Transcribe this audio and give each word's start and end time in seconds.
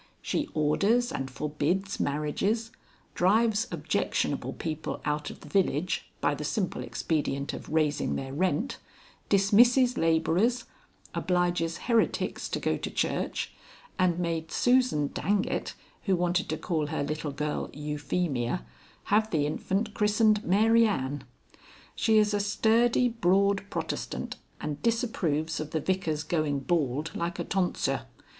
She 0.23 0.49
orders 0.55 1.11
and 1.11 1.29
forbids 1.29 1.99
marriages, 1.99 2.71
drives 3.13 3.67
objectionable 3.71 4.53
people 4.53 4.99
out 5.05 5.29
of 5.29 5.41
the 5.41 5.47
village 5.47 6.09
by 6.19 6.33
the 6.33 6.43
simple 6.43 6.81
expedient 6.81 7.53
of 7.53 7.69
raising 7.69 8.15
their 8.15 8.33
rent, 8.33 8.79
dismisses 9.29 9.99
labourers, 9.99 10.65
obliges 11.13 11.81
heretics 11.85 12.49
to 12.49 12.59
go 12.59 12.77
to 12.77 12.89
church, 12.89 13.53
and 13.99 14.17
made 14.17 14.51
Susan 14.51 15.09
Dangett, 15.13 15.75
who 16.05 16.15
wanted 16.15 16.49
to 16.49 16.57
call 16.57 16.87
her 16.87 17.03
little 17.03 17.31
girl 17.31 17.69
'Euphemia,' 17.71 18.65
have 19.03 19.29
the 19.29 19.45
infant 19.45 19.93
christened 19.93 20.43
'Mary 20.43 20.87
Anne.' 20.87 21.25
She 21.95 22.17
is 22.17 22.33
a 22.33 22.39
sturdy 22.39 23.07
Broad 23.07 23.69
Protestant 23.69 24.37
and 24.59 24.81
disapproves 24.81 25.59
of 25.59 25.69
the 25.69 25.79
Vicar's 25.79 26.23
going 26.23 26.61
bald 26.61 27.15
like 27.15 27.37
a 27.37 27.43
tonsure. 27.43 28.07